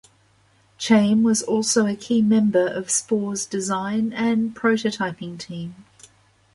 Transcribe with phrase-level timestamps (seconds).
[0.81, 5.85] Chaim was also a key member of Spore's design and prototyping team.